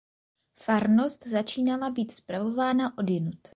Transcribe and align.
Farnost 0.59 1.27
začala 1.27 1.89
být 1.89 2.11
spravována 2.11 2.97
odjinud. 2.97 3.47